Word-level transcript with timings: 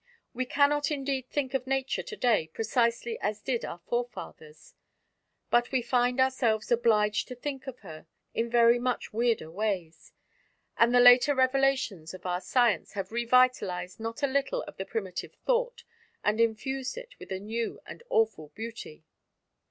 We 0.33 0.45
cannot 0.45 0.89
indeed 0.89 1.29
think 1.29 1.53
of 1.53 1.67
Nature 1.67 2.01
to 2.01 2.15
day 2.15 2.47
precisely 2.51 3.19
as 3.21 3.39
did 3.43 3.63
our 3.63 3.77
forefathers; 3.77 4.73
but 5.51 5.71
we 5.71 5.83
find 5.83 6.19
ourselves 6.19 6.71
obliged 6.71 7.27
to 7.27 7.35
think 7.35 7.67
of 7.67 7.81
her 7.81 8.07
in 8.33 8.49
very 8.49 8.79
much 8.79 9.13
weirder 9.13 9.51
ways; 9.51 10.11
and 10.75 10.91
the 10.91 10.99
later 10.99 11.35
revelations 11.35 12.15
of 12.15 12.25
our 12.25 12.41
science 12.41 12.93
have 12.93 13.11
revitalized 13.11 13.99
not 13.99 14.23
a 14.23 14.27
little 14.27 14.63
of 14.63 14.77
the 14.77 14.85
primitive 14.85 15.35
thought, 15.45 15.83
and 16.23 16.41
infused 16.41 16.97
it 16.97 17.13
with 17.19 17.31
a 17.31 17.37
new 17.39 17.79
and 17.85 18.01
awful 18.09 18.47
beauty. 18.55 19.03